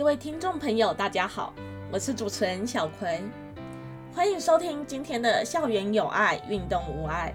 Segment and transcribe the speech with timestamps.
[0.00, 1.52] 各位听众朋友，大家好，
[1.92, 3.20] 我是主持人小葵，
[4.14, 7.34] 欢迎收听今天的校园有爱，运动无碍。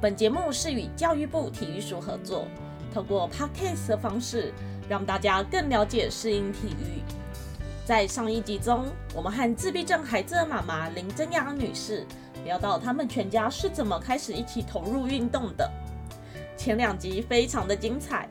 [0.00, 2.48] 本节目是与教育部体育署合作，
[2.92, 4.52] 透过 podcast 的方式，
[4.88, 7.04] 让大家更了解适应体育。
[7.86, 8.84] 在上一集中，
[9.14, 12.04] 我们和自闭症孩子的妈妈林真雅女士
[12.44, 15.70] 聊到他们全家是怎么开始一起投入运动的。
[16.56, 18.28] 前两集非常的精彩，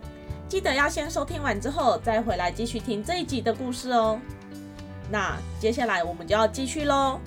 [0.51, 4.19] 记得要先收听完之后再回来继续听这一集的故事哦。
[5.09, 7.21] 那接下来我们就要继续喽。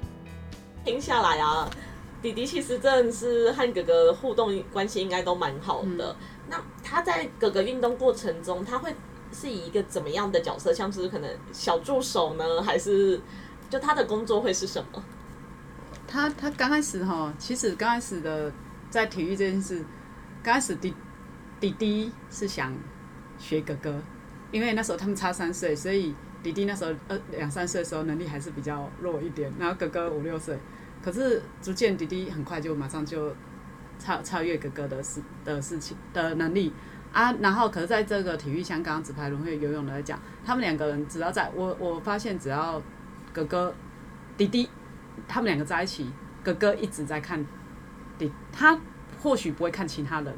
[0.85, 1.67] 听下来啊，
[2.21, 6.15] 弟弟其实真的是和哥哥互动关系应该都蛮好的。
[6.51, 8.95] 那他在哥哥运动过程中，他会
[9.33, 10.71] 是以一个怎么样的角色？
[10.75, 13.19] 像是可能小助手呢，还是
[13.71, 15.03] 就他的工作会是什么？
[16.07, 18.53] 他他刚开始哈，其实刚开始的
[18.91, 19.83] 在体育这件事。
[20.43, 20.95] 刚开始弟
[21.59, 22.71] 弟弟是想
[23.39, 24.01] 学哥哥，
[24.51, 30.59] 因为那时候他们差三岁，所以弟弟那时候呃两三岁的时候能力还是比较弱一点，然后哥哥五六岁，
[31.03, 33.35] 可是逐渐弟弟很快就马上就
[33.99, 36.73] 超超越哥哥的事的事情的能力
[37.13, 42.83] 啊，然后可是在这个体育像刚刚纸牌轮会游泳来讲，他们两个人只要在我我发现只要
[43.33, 43.75] 哥哥
[44.37, 44.69] 弟弟
[45.29, 46.11] 他们两个在一起，
[46.43, 47.45] 哥哥一直在看
[48.19, 48.79] 弟他。
[49.23, 50.35] 或许不会看其他人，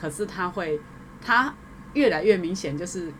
[0.00, 0.80] 可是他会，
[1.20, 1.52] 他
[1.94, 3.12] 越来越明显，就是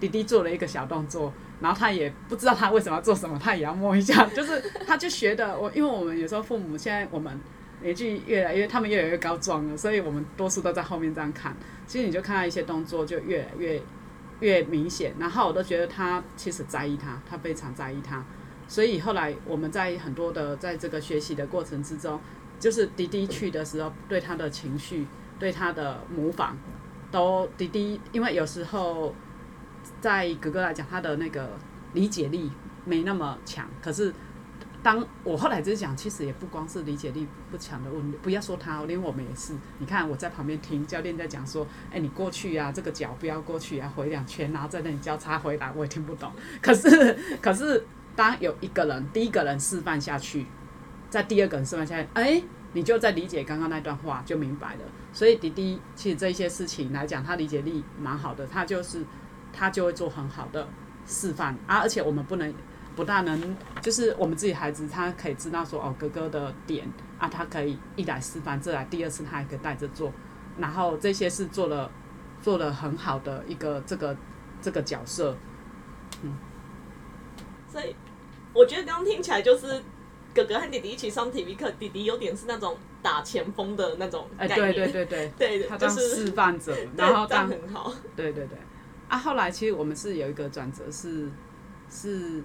[0.00, 5.58] 弟弟做了一个小动作，然后他也不知道他为什么要做什么，他也要摸一下， 就是他就学的。
[5.58, 7.38] 我因为我们有时候父母现在我们
[7.82, 11.56] 年纪越来越，他们越来越高壮了，所以我们多数都在后面这样看。
[11.86, 13.82] 其实你就看到一些动作就越来越
[14.40, 18.24] 越明显，然后我都觉得他其实在意他，他非常在意他。
[18.66, 22.20] 所以后来我们在很多的在这个学习的过程之中。
[22.60, 25.06] 就是迪迪去的时候，对他的情绪，
[25.38, 26.56] 对他的模仿，
[27.14, 29.14] 都滴滴，因为有时候
[30.00, 31.48] 在哥哥来讲，他的那个
[31.92, 32.50] 理解力
[32.84, 33.68] 没那么强。
[33.80, 34.12] 可是
[34.82, 39.54] 当我后来就是讲，其实也不光是理解力不强的问题，不要说他，连我们也是。
[39.78, 46.32] 你看我在旁边听教练在讲说，哎，你过去啊，这个脚不要过去啊，回两圈，然后在那里交叉回来，我也听不懂。
[46.60, 47.86] 可是 可是
[48.16, 50.44] 当有一个人，第一个人示范下去。
[51.10, 52.42] 在第二个人示范下，哎，
[52.74, 54.80] 你就在理解刚刚那段话，就明白了。
[55.12, 59.02] 所以迪迪其实这些事情来讲，他理解力蛮好的，他就是
[59.52, 60.68] 他就会做很好的
[61.06, 61.78] 示范啊。
[61.78, 62.52] 而且我们不能
[62.96, 66.86] 不大能，就是我们自己孩子，他可以知道说哦，哥哥的点
[67.18, 70.12] 啊，他可以一来示范，再来第二次他还可以带着做，
[70.58, 71.88] 然后这些是做了
[72.42, 74.16] 做了很好的一个这个
[74.60, 75.36] 这个角色，
[76.22, 76.36] 嗯。
[77.68, 77.94] 所以
[78.52, 79.80] 我觉得刚刚听起来就是。
[80.34, 85.06] 哥哥和弟弟一起上体育课，弟弟有点是那种打前锋的那种概念，对对对
[85.38, 88.58] 对，对， 他当示范者， 然后当很好，对对对。
[89.08, 91.30] 啊，后来其实我们是有一个转折，是
[91.88, 92.42] 是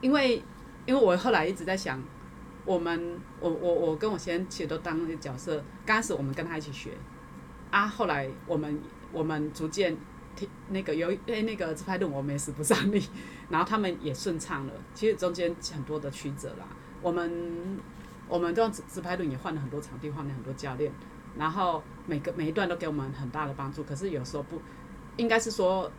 [0.00, 0.42] 因为
[0.86, 2.02] 因为我后来一直在想，
[2.64, 6.92] 我们我我我跟我先生其实都当那个角色，刚开始我们跟他一起学，
[7.70, 8.80] 啊，后来我们
[9.12, 9.94] 我们逐渐
[10.34, 13.02] 听那个有因为那个自拍轮我们也使不上力，
[13.50, 16.66] 然后他们也顺畅了，其实中间很多的曲折啦。
[17.02, 17.78] 我们
[18.28, 20.90] 我们这样直直拍轮也换了很多场地，换了很多教练，
[21.38, 23.84] 然后每个每一段都给我们很大的帮助。
[23.84, 24.60] 可是有时候不，
[25.16, 25.90] 应该是说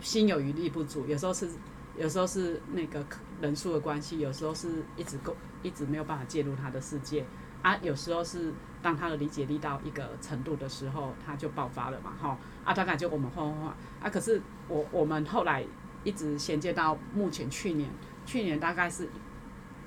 [0.00, 1.48] 心有余力不足，有时候是
[1.96, 3.04] 有时候是那个
[3.40, 7.24] 人数的关系，有时候是一直够一直没有办法介入他的世界
[7.62, 7.76] 啊。
[7.80, 8.52] 有时候是
[8.82, 14.10] 当他的理解力到一个程度的时候，他就爆发了嘛，哈啊，大概就我们换换换啊。
[14.10, 15.64] 可是我我们后来
[16.04, 17.88] 一直衔接到目前去年，
[18.26, 19.08] 去年大概是。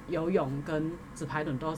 [0.07, 1.75] 游泳跟纸牌轮都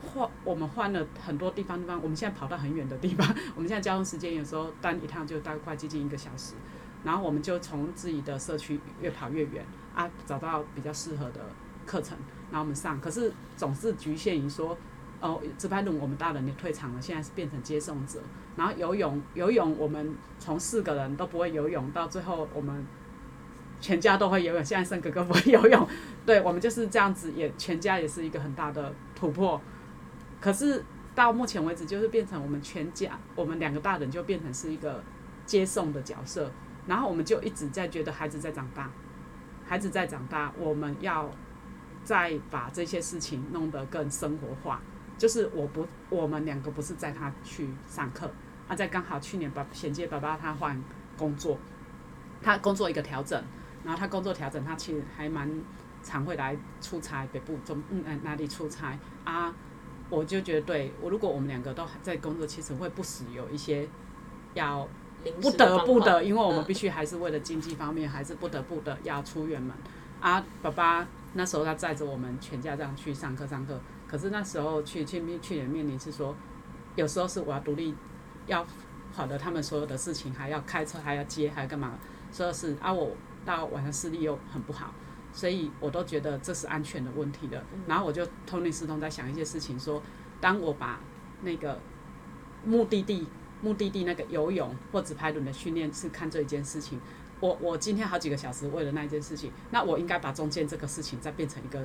[0.00, 2.00] 换，我们换了很多地方地方。
[2.02, 6.54] 我们现在跑到很远的地方，我们现在交通时间有时候单一趟就大概接近一个小时。
[7.04, 9.64] 然后我们就从自己的社区越跑越远
[9.94, 11.40] 啊，找到比较适合的
[11.84, 12.16] 课程，
[12.50, 13.00] 然后我们上。
[13.00, 14.76] 可是总是局限于说，
[15.20, 18.20] 哦，纸牌轮我们大人也退场了，现在是变成接送者。
[18.56, 22.86] 然后游泳，游泳我们从四个人都不会游泳，到最后我们。
[23.84, 25.86] 全家都会游泳，现在剩哥哥不会游泳，
[26.24, 29.60] 对我们就是这样子，也全家也是一个很大的突破。
[30.40, 30.82] 可是
[31.14, 35.04] 到目前为止，就是变成我们全家，我们两个大人就变成是一个
[35.44, 36.50] 接送的角色，
[36.86, 38.90] 然后我们就一直在觉得孩子在长大，
[39.66, 41.30] 孩子在长大，我们要
[42.02, 44.80] 再把这些事情弄得更生活化。
[45.18, 48.32] 就是我不，我们两个不是载他去上课，
[48.66, 50.82] 啊，在刚好去年爸衔接爸爸他换
[51.18, 51.58] 工作，
[52.40, 53.44] 他工作一个调整。
[53.84, 55.48] 然后他工作调整，他其实还蛮
[56.02, 59.54] 常会来出差，北部中嗯哪里出差啊？
[60.10, 63.88] 我就觉得，对我如果我们两个都在工作，其实会不时有一些
[64.52, 64.86] 要
[65.40, 69.74] 不得不的，因为我们必须还是为了经济方面，还是不得不的要出远门。
[70.20, 76.34] 啊，爸爸那时候他载着我们全家这样去上课上课，可是那时候去去面去年面临是说，
[76.96, 77.94] 有时候是我要独立，
[78.46, 78.64] 要
[79.14, 81.98] 跑的他们所有的事情，还要开车，还要接，还要干嘛，
[82.30, 84.92] 所有事啊，我到晚上视力又很不好。
[85.32, 90.00] 所以我都觉得这是安全的问题的，然后我就通灵思通在想一些事情说
[90.40, 91.00] 当我把
[91.42, 91.80] 那个
[92.64, 93.26] 目的地
[93.60, 97.00] 目的地那个游泳或直排轮的训练是看这一件事情，
[97.40, 101.84] 我我今天好几个小时为了那一件事情，那我应该把中间这个事情再变成一个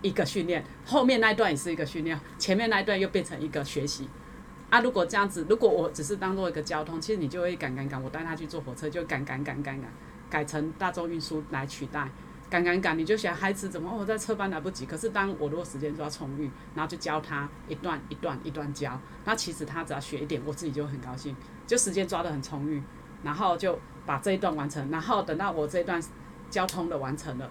[0.00, 4.08] 一个训练，后面那一段也是一个训练，前面那一段又变成一个学习。
[4.70, 9.92] 啊，如果这样子，如果我只是当做一个交通，其实你就会赶赶赶，我带他去坐火车就赶赶赶赶赶，
[10.32, 12.08] 改成大众运输来取代。
[12.48, 14.84] 赶赶赶，你就想孩子怎么哦，在车班来不及。
[14.84, 21.34] 可是当我如果时间抓充裕，然后就教他一段一段一段教，那其实他只要学一点，我自己就很高兴，
[21.66, 22.82] 就时间抓得很充裕，
[23.22, 26.02] 然后就把这一段完成，然后等到我这一段
[26.50, 27.50] 交通的完成了，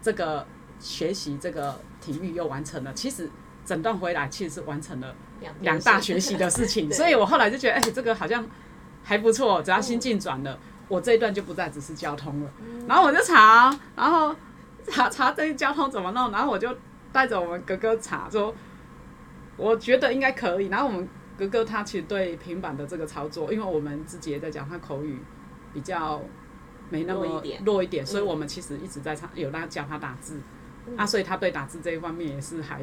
[0.00, 0.46] 这个
[0.78, 3.28] 学习这个体育又完成了，其实
[3.64, 8.46] 整段回来其实是完成了两两大学习的事情，所以我后来就觉得，哎、这个好像
[9.02, 10.56] 还不错，只要心境转了，
[10.88, 12.50] 我这一段就不再只是交通了。
[12.86, 14.34] 然后我就查，然后
[14.86, 16.74] 查查这些交通怎么弄，然后我就
[17.12, 18.54] 带着我们哥哥查，说
[19.56, 20.66] 我觉得应该可以。
[20.66, 25.20] 然后我们哥哥他其实对平板的这个操作，因为我们自己也在讲，他口语
[25.72, 26.20] 比较
[26.90, 30.40] 没那么弱一点弱一点，所以嗯我们其实一直在唱，有在教他打字。
[30.96, 32.82] 啊，所以他对打字这一方面也是还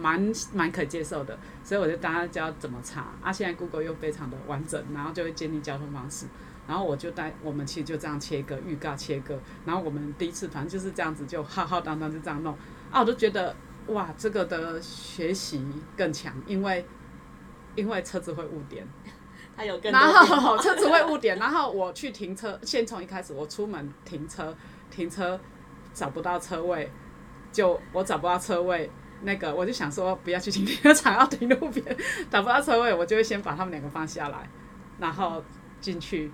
[0.00, 3.30] 蛮蛮可接受的，所以我就大家教怎么查啊。
[3.30, 6.26] 现在 Google 又非常的完整，然后就会建立交通方式，
[6.66, 12.56] 然后我就带我们其实就这样切割预告切割，然后我们第一次反正就是这样子就浩浩荡荡就这样弄。
[12.90, 13.54] 啊，我就觉得
[13.88, 15.64] 哇，这个的学习
[15.96, 16.86] 更强，因为
[17.74, 18.86] 因为车子会误点，
[19.56, 24.56] 它有更然后车子会误点，然后我去停车，先从一开始我出门停车，
[24.90, 25.38] 停车
[25.92, 26.90] 找不到车位，
[27.52, 28.90] 就我找不到车位，
[29.22, 31.84] 那个我就想说不要去停停车场，要停路边，
[32.30, 34.48] 找不到车位，我就会先把他们两个放下来，
[34.98, 35.42] 然后
[35.80, 36.32] 进去，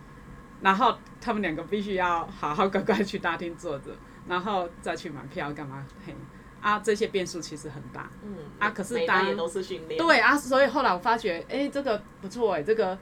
[0.60, 3.90] 然后他们两个必须要好好乖乖去大厅坐着，
[4.28, 5.84] 然后再去买票干嘛？
[6.06, 6.14] 嘿，
[6.60, 8.10] 啊，这些变数其实很大。
[8.22, 12.98] 嗯啊可是当都是训练，对啊，所以后来我发觉，哎、这个不错哎、这个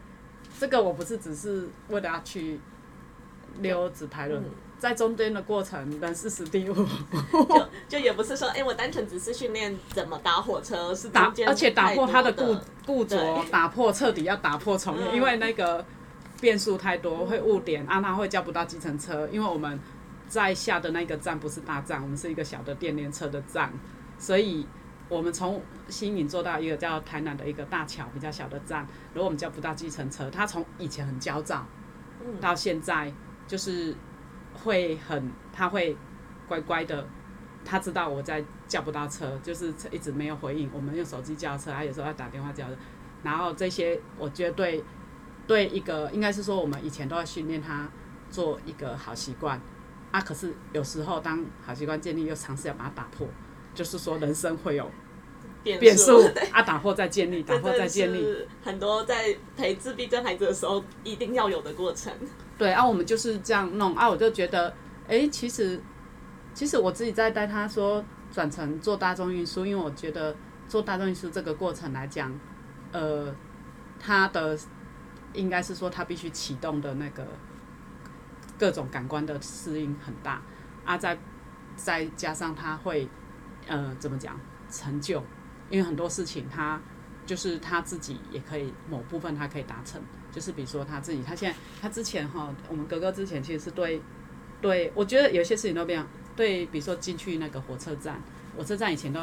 [0.58, 2.60] 这个我不是只是为了要去
[3.60, 12.56] 溜直排轮，嗯在中间的过程人事时地物就就也不是说，哎、我单纯只是训练怎么打火车，是打而且打破他的固
[12.86, 15.84] 固着，打破彻底要打破重 练，嗯因为那个
[16.40, 19.78] 变数太多会误点，啊，那会叫不到计程车，因为我们
[20.28, 23.72] 在下的那个站不是大站，我们是一个小的电联车的站，
[24.18, 24.66] 所以
[25.08, 31.66] 我们从新营坐到一个叫台南的一个大桥比较小的站，如果我们叫不到计程车，他从以前很焦躁，
[32.24, 33.12] 嗯到现在
[33.46, 33.94] 就是
[34.52, 35.96] 会很，他会
[36.46, 37.06] 乖乖的，
[37.64, 40.70] 他知道我在叫不到车，就是一直没有回应。
[40.72, 42.76] 我们用手机叫车，他有时候要打电话叫的，
[43.22, 44.84] 然后这些我觉得对
[45.48, 47.90] 对一个应该是说我们以前都要训练他
[48.30, 49.60] 做一个好习惯
[50.12, 53.26] 啊，可是有时候当好习惯建立又尝试要把它打破，
[53.74, 54.90] 就是说人生会有
[55.62, 58.46] 变变数对啊，打破再建立，打破再建立。
[58.62, 62.12] 很多在陪自闭症孩子的时候一定要有的过程。
[62.56, 64.72] 对啊，我们就是这样弄啊，我就觉得，
[65.06, 65.80] 哎、其实
[66.54, 70.34] 其实我自己在带他说转成做大众运输，因为我觉得
[70.68, 72.38] 做大众运输这个过程来讲，
[72.92, 73.34] 呃，
[73.98, 74.58] 他的
[75.34, 77.26] 应该是说他必须启动的那个
[78.58, 80.42] 各种感官的适应很大
[80.84, 81.18] 啊，再
[81.76, 83.08] 再加上他会
[83.66, 84.38] 呃怎么讲
[84.70, 85.22] 成就，
[85.70, 86.80] 因为很多事情他
[87.26, 90.00] 就是他自己也可以某部分他可以达成。
[90.30, 94.00] 就是比如说他自己，他现在他之前哈，我们哥哥之前其实是对
[94.60, 96.04] 对，我觉得有些事情都变
[96.36, 98.20] 对，比如说进去那个火车站，
[98.54, 99.20] 火车站以前都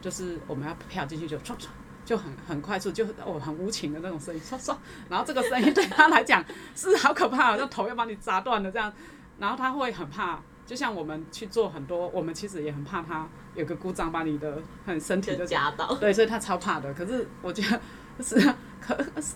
[0.00, 1.66] 就是我们要票进去就唰唰
[2.08, 4.74] 就很很快速，就哦很无情的那种声音，唰唰，
[5.10, 6.42] 然后这个声音对他来讲
[6.74, 8.90] 是好可怕，好像头要把你砸断了这样，
[9.38, 10.40] 然后他会很怕。
[10.64, 16.94] 就像我们去做很多，我们其实也很怕他有个故障把你的很身体就的夹到，对，所以他超怕的。
[16.94, 17.78] 可是我觉得
[18.24, 19.34] 是可是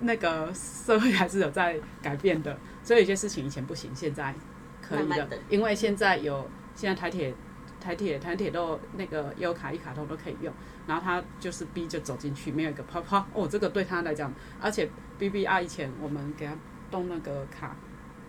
[0.00, 4.34] 那个社会还是有在改变的，所以有些事情以前不行，现在
[4.82, 7.32] 可以的，因为现在有现在台铁。
[7.80, 10.52] 台铁台铁都那个优卡一卡通都可以用，
[10.86, 16.54] 然后他就是逼就走进去，没有一个泡泡哦，这个对他来讲，而且 B B R 以前我们给他
[16.90, 17.76] 动那个卡，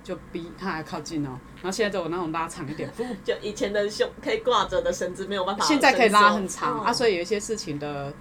[0.03, 2.91] 就逼他还靠近哦，然后现在就有那种拉长一点，
[3.23, 8.13] 就以前的胸可以挂着的绳子没有办法现在可以拉很长、哦啊，所以有一些事情的，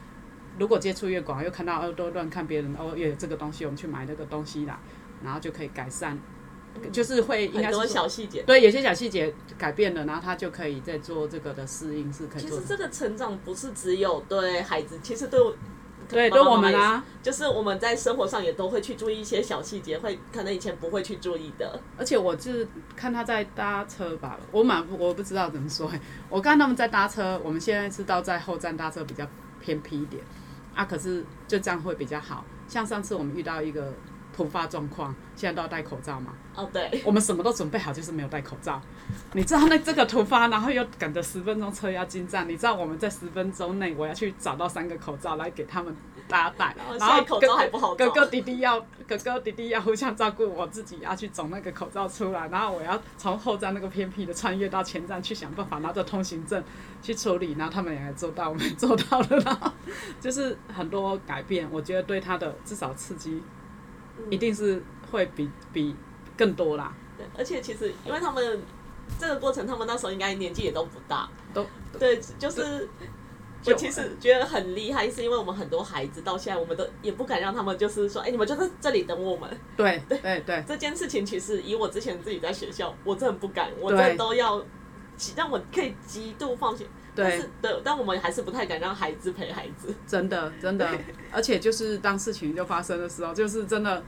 [0.58, 4.78] 如果接触越广，又看到哦都乱看别人哦，也有这个东西，我们去买那个东西啦。
[5.20, 6.16] 然后就可以改善，
[6.93, 8.43] 就是会应该是说小细节。
[8.43, 12.43] 对有些小细节改变了，然后他就可以再做这个的适应，是可以。
[12.43, 15.55] 其实这个成长不是只有对孩子，其实对我
[16.09, 21.79] 对，对我们啊，就是我们在生活上也都会去注意一些小细节，会可能以前不会去注意的。
[21.99, 29.27] 而且我就是看他在搭车吧，我满我不知道怎么说、欸，我看他们在搭车，我们现在是到在后站搭车比较
[29.61, 30.23] 偏僻一点
[30.75, 32.43] 啊，可是就这样会比较好。
[32.67, 33.93] 像上次我们遇到一个
[34.38, 38.80] 突发状况，现在都要戴口罩嘛，哦，对，我们什么都准备好，就是没有戴口罩。
[39.33, 45.92] 你知道那这个突发，然后又赶着十分钟车要进站，你知道我们在十分钟内我要去找到三个口罩来给他们
[46.28, 48.78] 大家戴，然后然后现在口罩还不好哥哥弟弟要
[49.09, 56.62] 哥哥弟弟要互相照顾，我自己要去找那个口罩出来，然后我要从后站那个偏僻的穿越到前站去想办法拿着通行证
[57.02, 59.73] 去处理，然后他们也做到，我们做到了，然后
[60.21, 63.42] 就是很多改变，我觉得对他的至少刺激
[64.31, 65.95] 一定是会比比
[66.37, 66.95] 更多啦。
[67.17, 68.63] 对，而且其实因为他们
[69.19, 71.67] 这个过程，他们那时候应该年纪也都不大，都
[71.99, 72.89] 对，就是。
[73.67, 79.51] 我其实觉得很厉害，是因为我们很多孩子到现在，我们都也不敢让他们就是说，哎、你们就在这里等我们。
[79.77, 84.65] 对对对这件事情其实以我之前自己在学校，我真的不敢，我真的都要
[85.35, 86.87] 让我可以极度放心。
[87.25, 89.95] 但对但我们还是不太敢让孩子陪孩子。
[90.07, 90.89] 真的真的，
[91.33, 94.03] 而且就是当事情就发生的时候，就是真的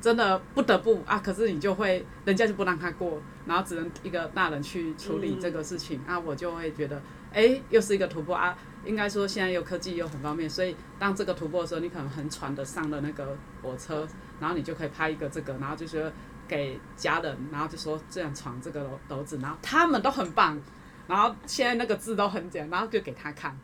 [0.00, 7.00] 真的不得不啊，可是你就会人家就不让他过，然后只能一个大人去处理这个事情、啊，我就会觉得，
[7.32, 8.56] 哎、又是一个突破啊。
[8.84, 14.06] 应该说现在有科技又很方便，所以当这个突破的时候，你可能很喘的上了那个火车，
[14.38, 16.00] 然后你就可以拍一个这个，然后就说
[16.46, 20.56] 给家人，然后就说这样闯这个楼楼子，然后他们都很棒，
[21.06, 23.58] 然后现在那个字都很简单，然后就给他看。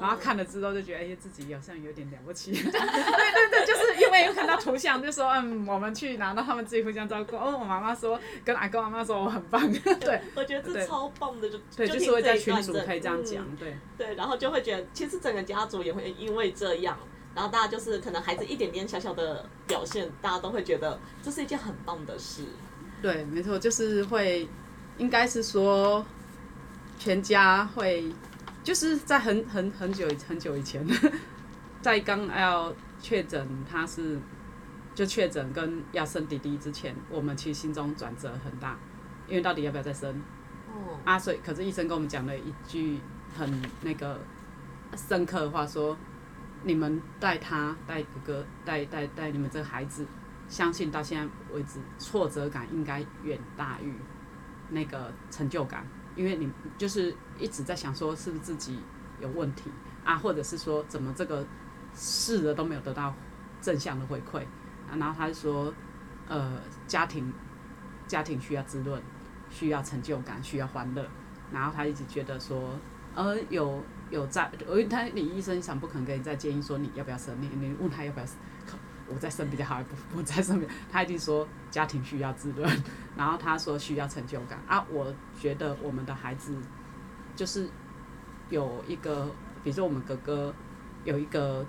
[0.00, 2.52] 然后看了之后就觉得，哎、自己好像有点了不起。
[2.54, 7.34] 对对对，就是因为有看到图像，就说嗯，我们去，拿到他们自己互相照顾。
[7.34, 9.60] 哦，我妈妈说，跟阿公阿妈说我很棒。
[9.98, 13.56] 对我觉得这超棒的，就对，就是听会在群组可以这样嗯讲。
[13.56, 16.96] 对对，然后就会觉得，其实整个家族也会因为这样，
[17.34, 22.44] 然后大家就是可能孩子一点点小小的表现，大家都会觉得这是一件很棒的事。
[23.02, 24.46] 对，没错，就是会，
[24.98, 26.04] 应该是说，
[26.98, 28.12] 全家会，
[28.64, 30.84] 就是在很很很久很久以前，
[31.80, 34.18] 在刚要确诊他是
[34.94, 38.76] 就确诊跟要生弟弟之前，我们其实心中转折很大，
[39.28, 40.10] 因为到底要不要再生？
[40.66, 42.98] 哦，啊，所以可是医生跟我们讲了一句
[43.36, 44.20] 很那个
[44.96, 45.96] 深刻的话，说
[46.64, 50.04] 你们带他带哥哥带带带你们这个孩子，
[50.48, 53.94] 相信到现在为止挫折感应该远大于
[54.70, 55.86] 那个成就感，
[56.18, 58.78] 因为你就是一直在想说是不是自己
[59.20, 59.70] 有问题
[60.04, 61.46] 啊，或者是说怎么这个
[61.94, 63.14] 试了都没有得到
[63.62, 64.40] 正向的回馈
[64.90, 65.72] 啊，然后他就说
[66.26, 67.32] 呃家庭
[68.06, 69.00] 家庭需要滋润。
[69.50, 71.02] 需要成就感，需要欢乐，
[71.50, 72.78] 然后他一直觉得说，
[73.14, 78.36] 呃，有有在，因为他你医生想不可能给你再建议说你要不要生，你你问他要不要生，
[79.08, 82.68] 我再生比较好，还不我再生比较，他一定说家庭需要滋润，
[83.16, 86.56] 然后他说需要成就感啊，我觉得我们的孩子
[87.34, 87.68] 就是
[88.50, 89.26] 有一个，
[89.62, 90.54] 比如说我们哥哥
[91.04, 91.64] 有一个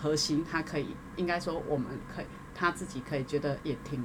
[0.00, 4.02] 核心，他可以应该说我们可以他自己可以觉得也挺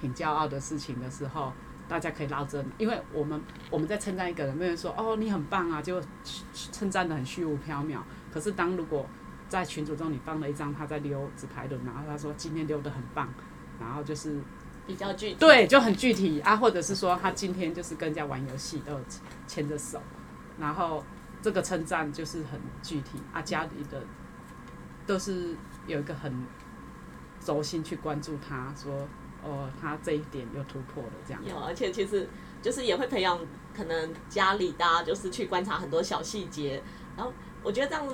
[0.00, 1.52] 挺骄傲的事情的时候。
[1.86, 3.38] 大家可以捞着，因为我们
[3.70, 6.02] 我们在称赞一个人，没有人说哦你很棒啊，就
[6.72, 7.98] 称赞的很虚无缥缈。
[8.32, 9.06] 可是当如果
[9.48, 13.32] 在群组中你放了一张他在溜纸牌轮，然后他说今天溜得很棒，
[13.80, 14.40] 然后就是
[14.86, 15.36] 比较具体。
[15.36, 19.00] 对就很具体啊，或者是说他今天就是跟人家玩游戏都有
[19.46, 20.00] 牵着手，
[20.58, 21.04] 然后
[21.42, 24.02] 这个称赞就是很具体啊，家里的
[25.06, 26.46] 都是有一个很
[27.40, 29.06] 轴心去关注他说。
[29.46, 31.44] 哦，他这一点又突破了，这样。
[31.44, 32.26] 有，而且其实
[32.62, 33.38] 就是也会培养
[33.76, 36.82] 可能家里大家就是去观察很多小细节，
[37.14, 37.30] 然后
[37.62, 38.06] 我觉得这样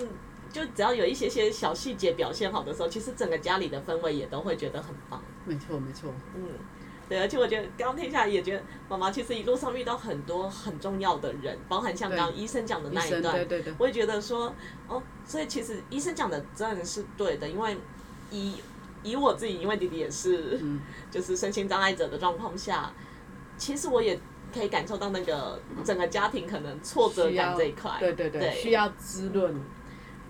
[0.52, 5.22] 就只要有一些些小细节表现好的时候，其实整个家里的氛围也都会觉得很棒。
[5.44, 6.12] 没错，没错。
[6.34, 6.48] 嗯，
[7.08, 13.74] 对，而且我觉得刚刚听下来也觉得妈妈其实一路上遇到很多很重要的人，包含像刚刚医生讲的那一段，对对对。
[13.78, 14.54] 我也觉得说
[14.88, 17.76] 哦，所以其实医生讲的真的是对的，因为
[18.30, 18.56] 以
[19.02, 20.80] 以我自己，因为弟弟也是，嗯、
[21.10, 22.92] 就是身心障碍者的状况下，
[23.56, 24.20] 其实我也
[24.52, 29.54] 可以感受到那个整个家庭可能挫折感这一块，对对对，对需要滋润，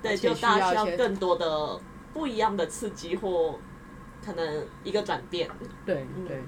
[0.03, 1.81] 对，就大家需要更多的
[2.13, 3.59] 不一样的刺激或
[4.25, 5.51] 可能一个转变，
[5.85, 6.43] 对嗯对。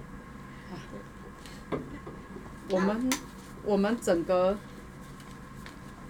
[2.71, 3.11] 我们
[3.65, 4.57] 我们整个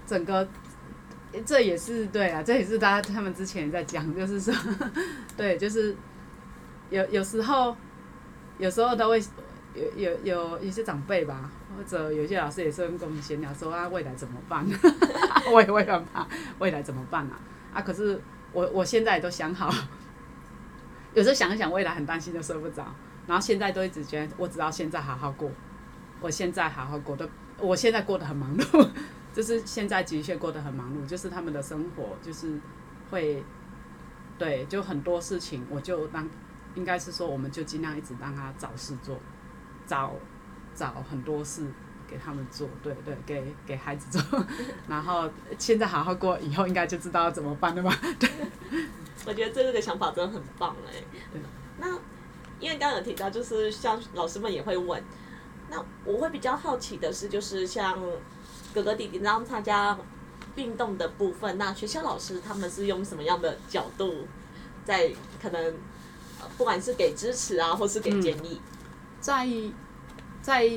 [0.07, 0.49] 整个。
[1.47, 4.55] 这也是对啊，这也是大家他们之前在讲，就是说，
[5.35, 5.97] 对，就是
[6.91, 7.75] 有有时候
[8.59, 9.19] 有时候都会
[9.75, 14.67] 有有有一些长辈吧，或者有些老师也是跟我们闲聊说啊，未来怎么办？
[15.53, 16.27] 我也会很怕
[16.59, 17.41] 未来怎么办啊？
[17.75, 18.21] 啊，可是
[18.53, 19.73] 我我现在都想好，
[21.15, 22.95] 有时候想一想未来很担心就睡不着，
[23.27, 25.51] 然后现在都一直觉得我只要现在好好过，
[26.21, 28.89] 我现在好好过的，我现在过得很忙碌，
[29.33, 32.61] 就是现在的确过得很忙碌，就是他们的生活就是
[33.11, 33.43] 会，
[34.39, 36.29] 对，就很多事情我就当。
[36.75, 39.21] 应该是说，我们就尽量一直让他找事做，
[39.87, 40.15] 找
[40.75, 41.67] 找很多事
[42.09, 44.45] 给他们做，对对，给给孩子做。
[44.89, 47.99] 然后现在好好过，以后应该就知道怎么办了吧？
[48.19, 48.29] 对。
[49.27, 51.03] 我觉得这个想法真的很棒哎。
[51.79, 51.87] 那
[52.59, 55.03] 因为刚刚有提到，就是像老师们也会问，
[55.71, 58.01] 那我会比较好奇的是，就是像
[58.75, 59.99] 哥哥弟弟让参加
[60.57, 64.27] 运动的部分，那学校老师他们是用什么样的角度
[64.85, 65.75] 在可能？
[66.59, 68.61] 不管是给支持啊，或是给建议，
[69.23, 69.49] 在
[70.43, 70.69] 在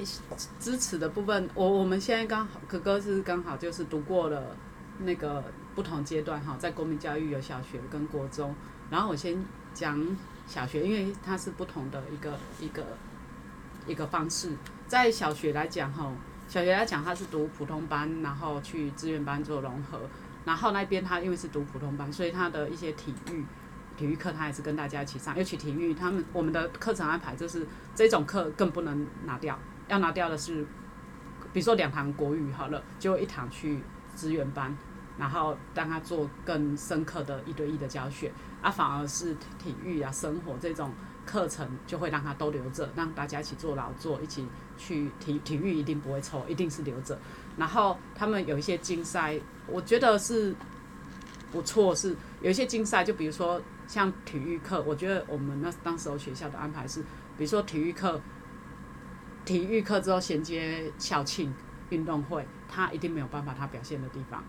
[0.59, 4.55] 支持的部分，我我们现在刚好哥哥是刚好就是读过了
[4.99, 8.53] 那个不同阶段哈，在国民教育有小学跟国中，
[8.91, 9.99] 然后我先讲
[10.45, 12.85] 小学，因为它是不同的一个一个
[13.87, 14.51] 一个方式，
[14.87, 16.13] 在小学来讲哈，
[16.47, 19.99] 小学来讲他是读普通班，然后去志愿班做融合，
[20.45, 23.43] 然后那边他因为是读普通班，所以他的一些体育。
[23.97, 30.63] 体育课他也是跟大家一起上，尤其体育，他们我们的课程安排就是这种课更不能拿掉，要拿掉的是，
[31.53, 33.79] 比如说两堂国语好了，就一堂去
[34.13, 34.75] 资源班，
[35.17, 40.91] 然后让他做更深刻的一对一的教学，啊，反而是体育啊、生活这种
[41.25, 44.45] 课程就会让他都留着，让大家一起做劳作，一起
[44.77, 47.17] 去体体育一定不会抽，一定是留着。
[47.55, 50.53] 然后他们有一些竞赛，我觉得是
[51.51, 53.61] 不错，是有一些竞赛，就比如说。
[53.87, 57.01] 像体育课，我觉得我们那当时候学校的安排是，
[57.37, 58.19] 比如说体育课，
[59.45, 61.53] 体育课之后衔接校庆
[61.89, 64.43] 运动会，他一定没有办法他表现的地方，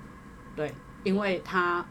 [0.54, 0.74] 对，
[1.04, 1.84] 因为他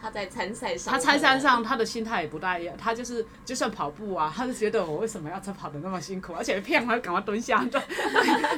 [0.00, 7.80] 他在参赛上，他参赛上他的心态也不大一样，他就是就算跑步啊，他就觉得我为什么要跑的那么辛苦，而且一飘他就赶快蹲下，对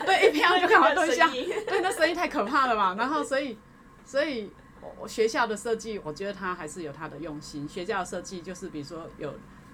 [0.04, 1.28] 对，一飘就赶快蹲下，
[1.68, 3.56] 对，那声音太可怕了嘛，然后所以
[4.04, 4.50] 所以。
[4.98, 7.68] 我学校的设计，我觉得他还是有他的用心。
[7.68, 9.32] 学校的设计就是，比如说有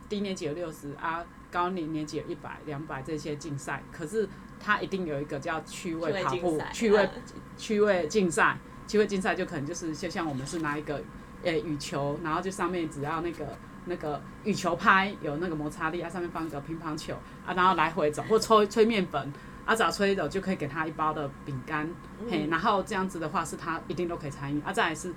[0.08, 7.08] 低年级有六十啊，高年年级有一百、两百这些竞赛，可是他一定有一个叫趣味跑步、趣味
[7.56, 8.58] 趣味竞赛。
[8.86, 11.02] 趣味竞赛就可能就是就像我们是拿一个
[11.42, 13.44] 呃羽球，然后就上面只要那个
[13.86, 17.14] 那个羽球拍有那个摩擦力啊，上面放一个乒乓球
[17.44, 19.32] 啊，然后来回走或吹吹面粉。
[19.66, 21.86] 阿早吹走就可以给他一包的饼干，
[22.30, 24.60] 嘿，然后这样子的话是他一定都可以参与。
[24.62, 25.12] 啊，再来是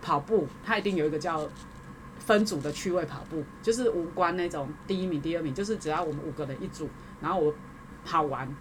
[0.00, 1.48] 跑步，他一定有一个叫
[2.18, 6.88] 分组的趣味跑步，就是无关那种第一名、第二名，就是只要我们五个人一组，
[7.22, 7.54] 然后我
[8.04, 8.54] 跑完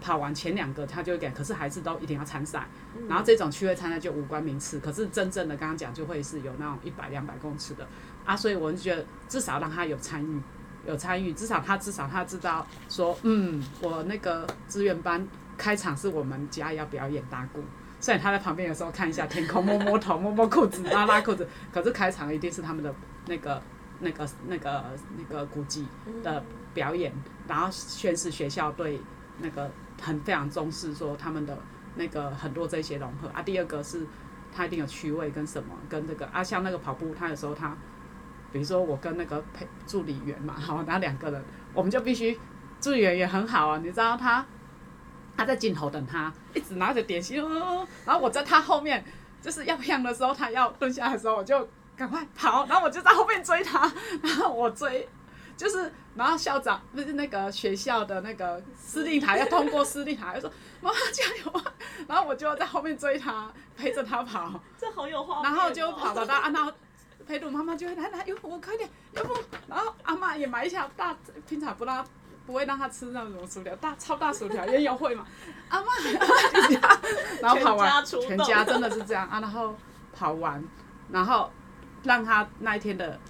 [0.00, 2.68] 跑完前两个他就会给，可是还是都一定要参赛。
[3.08, 7.84] 然后这种趣味参赛就无关名次，可是真正的刚刚讲就会是有那种一百、两百公尺的
[8.24, 10.40] 啊，所以我就觉得至少让他有参与。
[10.86, 15.26] 有参与，至少他至少他知道说，嗯，我那个志愿班
[15.58, 17.62] 开场是我们家要表演打鼓，
[18.00, 22.94] 虽然他在旁边有时候看一下天空，摸摸头，摸摸裤子，拉拉裤子，可是开场一定是他们的
[23.26, 23.62] 那个
[24.00, 24.84] 那个那个
[25.18, 25.86] 那个鼓击
[26.22, 27.12] 的表演，
[27.46, 29.00] 然后宣示学校对
[29.38, 31.58] 那个很非常重视，说他们的
[31.96, 33.42] 那个很多这些融合啊。
[33.42, 34.06] 第二个是
[34.50, 37.76] 他一定有趣味跟什么跟这个啊，像那个跑步，他有时候他。
[38.52, 42.38] 比如说我跟那个陪助理员嘛，好，然后两个人，我们就必须
[42.80, 44.44] 助理员也很好啊，你知道他
[45.36, 47.36] 他在镜头等他，一直拿着点心，
[48.04, 49.04] 然后我在他后面，
[49.40, 53.90] 就是要飘的时候，他要蹲下的时候，我就赶快跑，然后我就在后面追他，
[54.22, 55.08] 然后我追，
[55.56, 61.72] 就是然后校长不是那个学校的那个司令台要通过司令台，说妈妈加油啊，
[62.08, 66.72] 然后我就在后面追他，陪着他跑， 这好有画面，然后就跑到他，然后。
[67.26, 69.34] 陪读妈妈就会来来，哟我快点，要不，
[69.68, 71.16] 然后阿妈也买一下大，
[71.48, 72.04] 平常不让，
[72.46, 75.24] 不会让他吃那种薯条，大超大薯条，也有会嘛。
[75.68, 75.86] 阿妈，
[77.40, 79.38] 然后跑完，全家真的是这样啊。
[79.40, 79.76] 然后
[80.12, 80.62] 跑完，
[81.10, 81.50] 然后
[82.02, 83.20] 让他那一天的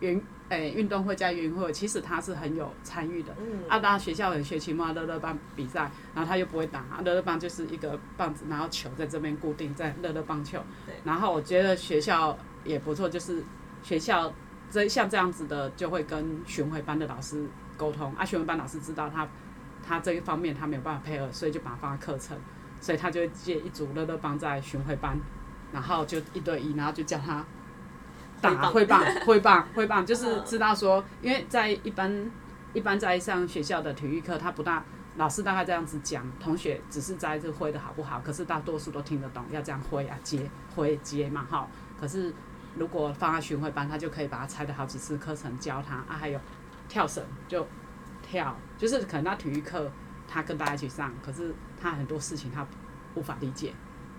[0.00, 3.34] 运诶运动会加运会，其实他是很有参与的。
[3.38, 3.64] 嗯。
[3.68, 10.62] 啊，当学校有学期末乐乐棒比赛，然后他又不会打，乐乐棒就是一个棒子，然后球在这边固定在乐乐棒球。
[10.86, 10.94] 对。
[11.04, 12.38] 然后我觉得学校。
[12.66, 13.42] 也不错，就是
[13.82, 14.32] 学校
[14.70, 18.24] 这像这样子的，就会跟巡回班的老师沟通啊。
[18.24, 19.26] 巡回班老师知道他
[19.86, 22.36] 他这一方面他没有办法配合，所以就把他放在课程，
[22.80, 25.16] 所以他就会借一组乐乐帮在巡回班，
[25.72, 27.44] 然后就一对一，然后就叫他
[28.40, 32.30] 打挥棒，挥棒，挥棒，就是知道说，因为在一般
[32.74, 34.84] 一般在上学校的体育课，他不大
[35.16, 41.66] 老师大概这样子讲，同学只是在这挥的好不好，可是大多数都听得懂，要这样挥啊接挥接嘛哈。
[41.98, 42.34] 可是
[42.76, 46.38] 如果放在巡回班，他就可以把它拆的好几次课程教他啊，还有
[46.88, 47.66] 跳绳就
[48.22, 49.90] 跳，就是可能他体育课
[50.28, 52.66] 他跟大家一起上，可是他很多事情他
[53.14, 53.72] 无法理解，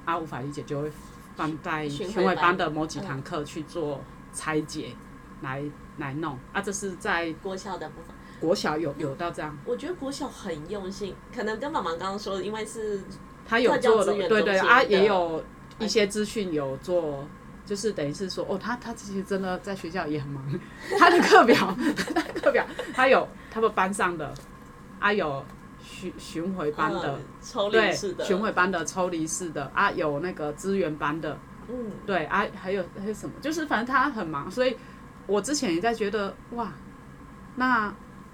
[0.05, 0.91] 啊无法理解就会
[1.35, 4.01] 放在巡回班班的某几堂课去做
[4.33, 4.95] 拆解，
[5.41, 5.63] 来
[5.97, 9.55] 来弄啊，这是在国小的部分，国小有有到这样。
[9.65, 13.01] 我觉得国小很用心，可能跟妈妈刚刚说的，因为是
[13.47, 15.43] 他有做的，对对啊，也有
[15.79, 17.27] 一些资讯有做，
[17.67, 20.41] 就是等于是说，哦，他他其实真的在学校也很忙，
[20.97, 21.55] 他的课表，
[21.95, 24.33] 他的课表，他有他们班上的，
[24.99, 25.45] 啊有
[25.81, 27.19] 巡巡回班的
[27.69, 34.77] 对离式的，巡回班的抽离式的啊有那个资源班的，嗯，对啊还有还有什么，就是反正他很忙，所以
[35.25, 36.71] 我之前也在觉得哇，
[37.57, 37.93] 那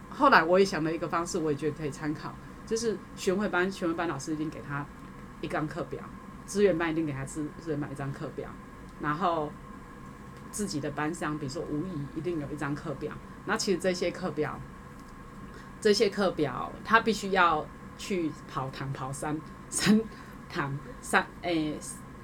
[0.10, 2.32] 后来我也想了一个方式，我也觉得可以参考，
[2.68, 4.86] 就是巡回班巡回班老师一定给他
[5.42, 6.00] 一张课表，
[6.46, 8.48] 资源班一定给他资资源班一张课表，
[9.04, 9.52] 然后
[10.50, 13.14] 自己的班上，比如说无疑一定有一张课表，
[13.46, 14.58] 那其实这些课表，
[15.82, 17.66] 这些课表他必须要
[17.98, 19.38] 去跑堂跑三
[19.70, 20.02] 三
[20.50, 21.78] 堂三诶、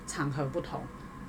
[0.08, 0.82] 场合不同。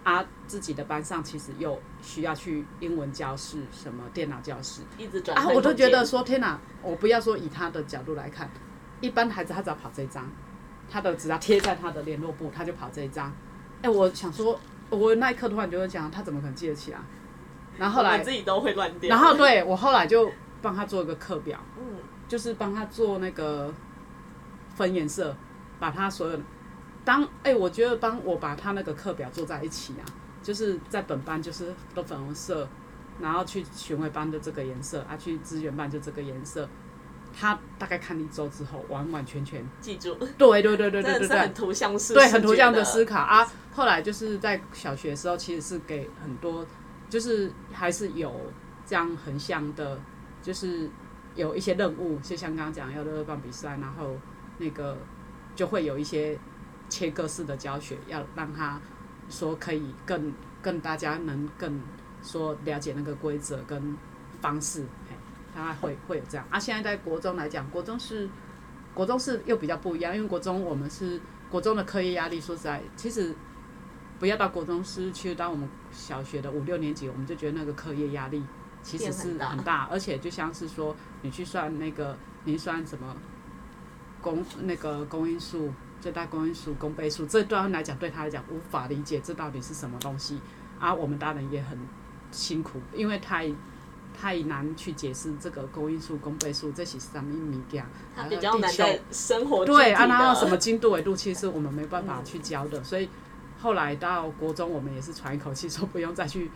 [0.03, 8.49] 啊，自己的班上其实又需要去英文教室、什么电脑教室啊，一直转啊我都觉得说天哪，我不要说以他的角度来看，
[9.03, 10.27] 一般孩子他只要跑这一张，
[10.89, 13.31] 他的只要贴在他的联络簿，他就跑这一张。
[13.83, 14.59] 哎、我想说，
[14.91, 17.03] 我那一刻突然就会讲，他怎么可能记得起啊？
[17.79, 21.97] 然后后来们，自己都会乱掉，然后对我后来就帮他做一个课表，嗯，
[22.29, 23.73] 就是帮他做那个
[24.75, 25.35] 分颜色，
[25.79, 26.43] 把他所有的
[27.05, 30.05] 当哎、我觉得帮我把他那个课表做在一起啊，
[30.43, 32.69] 就是在本班就是都粉红色，
[33.21, 36.69] 然后去巡回班的这个颜色啊，去资源班就这个颜色，
[37.33, 43.51] 他大概看一周之后，完完全全记住，对对对对对对对的是很，图像式，对，很图像的思考啊。
[43.73, 46.67] 后来就是在小学的时候，其实是给很多，
[47.09, 48.35] 就是还是有
[48.85, 49.99] 这样横向的，
[50.43, 50.91] 就是
[51.35, 54.17] 有一些任务，就像刚刚讲要乐乐棒比赛，然后
[54.59, 54.99] 那个
[55.55, 56.37] 就会有一些
[56.89, 58.81] 切割式的教学，要让他
[59.29, 61.81] 说可以更更大家能更
[62.23, 63.97] 说了解那个规则跟
[64.41, 65.15] 方式，嘿，
[65.55, 66.59] 大概会会有这样啊。
[66.59, 68.29] 现在在国中来讲，国中是
[68.93, 73.35] 国中是又比较不一样，因为国中我们是国中的课业压力，说实在，其实
[74.21, 78.45] 不要到国中是去到我们小学的五六年级，我们就觉得那个课业压力
[78.83, 83.17] 其实是很大很大，而且就像是说你去算那个，你算什么
[84.21, 90.39] 公那个公因数、最大公因数、公倍数，这对他来讲，对他来讲无法理解这到底是什么东西，
[90.79, 91.77] 啊，我们大人也很
[92.31, 93.53] 辛苦，因为太。
[94.13, 97.87] 太难去解释这个公因数、公倍数这些是什么物件，
[98.29, 103.09] 比较难在生活对啊，具体的然后什么精度纬度，其实我们没办法去教的，所以
[103.61, 106.51] 后来到国中，我们也是喘一口气，说不用再去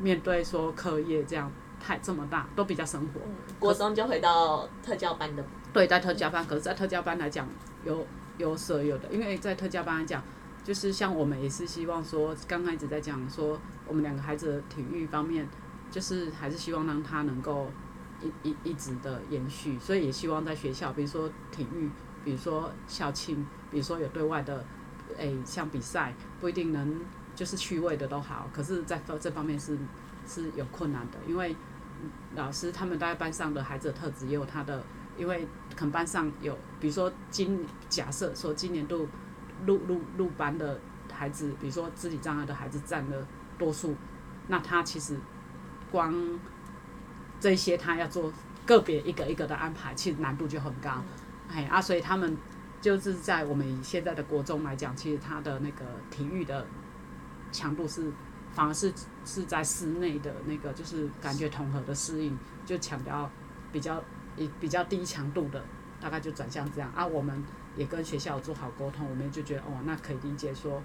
[0.00, 3.20] 面对说课业这样太这么大，都比较生活。
[3.24, 7.48] 嗯国中就回到特教班的，对，在特教班，可是，在特教班来讲，
[7.84, 10.22] 有有舍有的，因为在特教班来讲，
[10.64, 15.48] 就是像我们也是希望说，刚刚一直在讲说，我们两个孩子的体育方面，
[15.90, 17.70] 就是还是希望让他能够
[18.20, 21.88] 一一一直的延续，所以也希望在学校，比如说体育，
[22.24, 24.64] 比如说校庆，比如说有对外的，
[25.16, 27.00] 诶、像比赛，不一定能
[27.34, 29.78] 就是趣味的都好，可是在这方面是
[30.26, 31.56] 是有困难的，因为
[32.34, 34.84] 老师他们带班上的孩子的特质也有他的，
[35.16, 39.08] 因为可能班上有，比如说今假设说今年度
[39.66, 40.78] 入入入班的
[41.12, 43.26] 孩子，比如说肢体障碍的孩子占了
[43.58, 43.96] 多数，
[44.46, 45.18] 那他其实
[45.90, 46.14] 光
[47.40, 48.32] 这些他要做
[48.66, 51.02] 个别一个一个的安排，其实难度就很高。
[51.48, 52.36] 哎啊，所以他们
[52.80, 56.66] 就是在我们以现在的国中来讲，其实他的那个体育的
[57.50, 58.12] 强度是
[58.52, 58.92] 反而是
[59.24, 63.30] 是在室内的那个，就是感觉统合的适应，就强调
[63.72, 64.02] 比较
[64.36, 65.62] 以比较低强度的，
[66.00, 67.06] 大概就转向这样啊。
[67.06, 67.42] 我们
[67.76, 70.82] 也跟学校做好沟通，我们就觉得哦，那可以理解说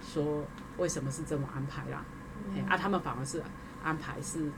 [0.00, 0.44] 说
[0.78, 2.04] 为什么是这么安排啦。
[2.54, 3.42] 嘿啊，他们反而是
[3.82, 4.50] 安排是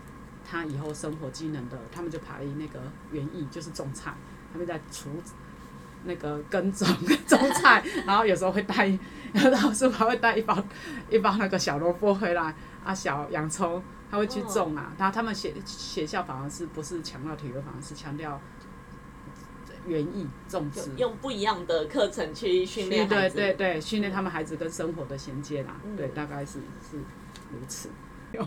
[0.45, 4.15] 他以后生活技能的，他们就排那个园艺，就是种菜，
[4.53, 5.11] 他们在除
[6.05, 6.87] 那个耕种
[7.27, 8.87] 种菜，然后有时候会带，
[9.33, 10.57] 然后老师还会带一包
[11.11, 14.93] 一包那个小萝卜回来啊，小洋葱，他会去种啊。
[14.99, 18.41] 然后他们学学校反而是不是强调体育，反而是强调
[19.87, 20.91] 园艺种植。
[20.97, 23.29] 用不一样的课程去训练对。
[23.31, 25.77] 对对，训练他们孩子跟生活的衔接啦。
[25.85, 26.99] 嗯对，大概是是
[27.51, 27.91] 如此。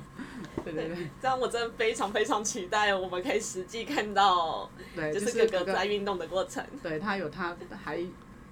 [0.63, 6.63] 对对对 这样我真的非常非常期待，我们可以实际看到， 对，就就是哥哥在运动的过程。
[6.83, 7.99] 对他有他还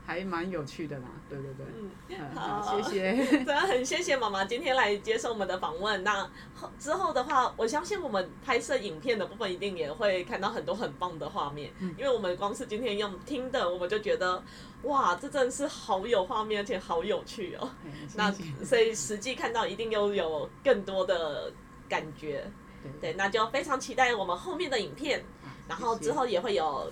[0.06, 3.28] 还蛮有趣的啦，对对对，嗯，好好，谢谢。
[3.28, 6.04] 真的很谢谢妈妈今天来接受我们的访问。
[6.04, 6.24] 那
[6.56, 14.42] 后之后的话，我相信我们拍摄影片的部分一定也会看到很多很棒的画面，因为我们光是今天用听的，我们就觉得
[14.82, 17.70] 哇，这真的是好有画面，而且好有趣哦。
[17.86, 18.32] 哎那
[18.66, 21.52] 所以实际看到一定又有更多的
[21.90, 22.46] 感觉。
[22.82, 25.22] 对对，那就非常期待我们后面的影片，
[25.68, 26.90] 然后之后也会有，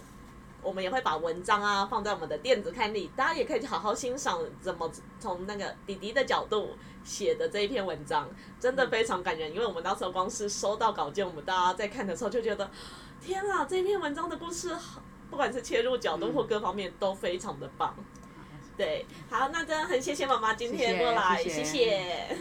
[0.61, 8.29] 我们也会把文章啊放在我们的电子刊里，大家也可以好好欣赏怎么从那个弟弟的角度写的这一篇文章，
[8.59, 9.53] 真的非常感人。
[9.53, 12.69] 因为我们那时候光是收到稿件，我们大家在看的时候就觉得，
[13.21, 17.95] 天啊，这篇文章的故事好，不管是切入角度或各方面都非常的棒。
[18.75, 22.37] 对，好，那真的很谢谢妈妈今天过来，谢谢谢谢